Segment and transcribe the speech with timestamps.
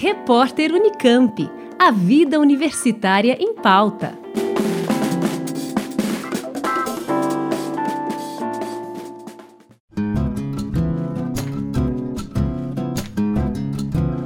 [0.00, 1.50] Repórter Unicamp.
[1.76, 4.16] A vida universitária em pauta.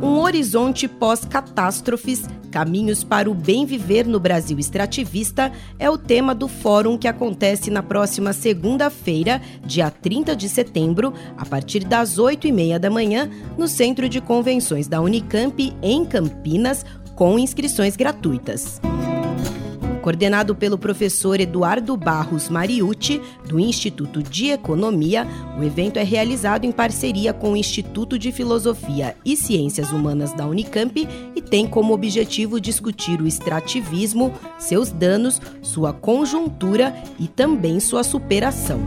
[0.00, 2.22] Um horizonte pós-catástrofes
[2.56, 7.70] Caminhos para o Bem Viver no Brasil Extrativista é o tema do fórum que acontece
[7.70, 13.28] na próxima segunda-feira, dia 30 de setembro, a partir das 8 e meia da manhã,
[13.58, 16.82] no Centro de Convenções da Unicamp, em Campinas,
[17.14, 18.80] com inscrições gratuitas.
[20.06, 25.26] Coordenado pelo professor Eduardo Barros Mariucci, do Instituto de Economia,
[25.58, 30.46] o evento é realizado em parceria com o Instituto de Filosofia e Ciências Humanas da
[30.46, 38.04] Unicamp e tem como objetivo discutir o extrativismo, seus danos, sua conjuntura e também sua
[38.04, 38.78] superação.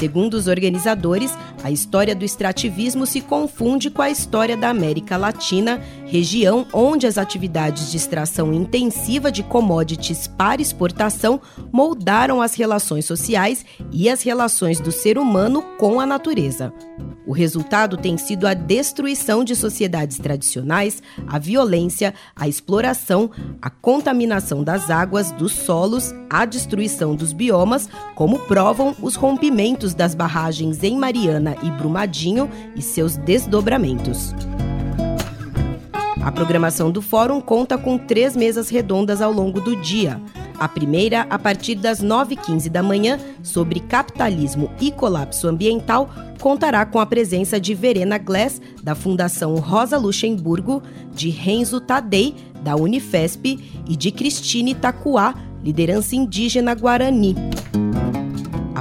[0.00, 1.30] Segundo os organizadores,
[1.62, 5.78] a história do extrativismo se confunde com a história da América Latina,
[6.10, 11.40] região onde as atividades de extração intensiva de commodities para exportação
[11.72, 16.72] moldaram as relações sociais e as relações do ser humano com a natureza.
[17.24, 23.30] O resultado tem sido a destruição de sociedades tradicionais, a violência, a exploração,
[23.62, 30.12] a contaminação das águas, dos solos, a destruição dos biomas, como provam os rompimentos das
[30.12, 34.34] barragens em Mariana e Brumadinho e seus desdobramentos.
[36.22, 40.20] A programação do fórum conta com três mesas redondas ao longo do dia.
[40.58, 46.98] A primeira, a partir das 9h15 da manhã, sobre capitalismo e colapso ambiental, contará com
[46.98, 50.82] a presença de Verena Glass, da Fundação Rosa Luxemburgo,
[51.14, 55.34] de Renzo Tadei, da Unifesp, e de Cristine Tacuá,
[55.64, 57.34] liderança indígena Guarani.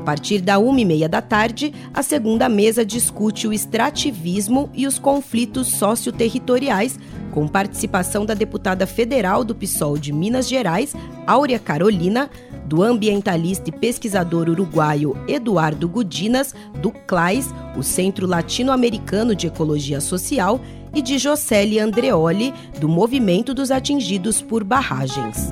[0.09, 4.87] A partir da uma e meia da tarde, a segunda mesa discute o extrativismo e
[4.87, 10.95] os conflitos socioterritoriais, com participação da deputada federal do PSOL de Minas Gerais,
[11.27, 12.27] Áurea Carolina,
[12.65, 20.59] do ambientalista e pesquisador uruguaio Eduardo Gudinas, do CLAIS, o Centro Latino-Americano de Ecologia Social,
[20.91, 25.47] e de Jocely Andreoli, do Movimento dos Atingidos por Barragens.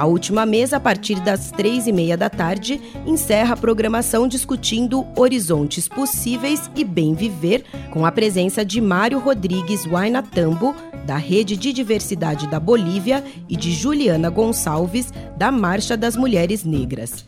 [0.00, 5.06] A última mesa, a partir das três e meia da tarde, encerra a programação discutindo
[5.14, 10.74] horizontes possíveis e bem viver, com a presença de Mário Rodrigues Wainatambo,
[11.04, 17.26] da Rede de Diversidade da Bolívia, e de Juliana Gonçalves, da Marcha das Mulheres Negras.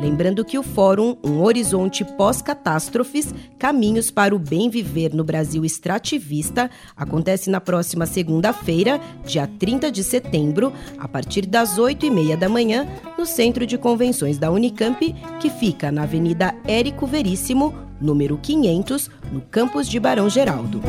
[0.00, 6.70] Lembrando que o Fórum Um Horizonte Pós-Catástrofes Caminhos para o Bem Viver no Brasil Extrativista
[6.96, 12.48] acontece na próxima segunda-feira, dia 30 de setembro, a partir das 8 e meia da
[12.48, 19.10] manhã, no Centro de Convenções da Unicamp, que fica na Avenida Érico Veríssimo, número 500,
[19.30, 20.80] no campus de Barão Geraldo.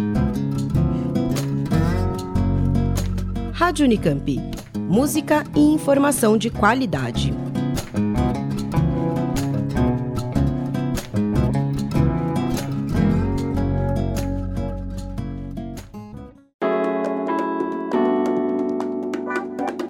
[3.52, 4.40] Rádio Unicamp.
[4.78, 7.34] Música e informação de qualidade.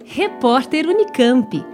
[0.06, 1.73] Repórter Unicamp.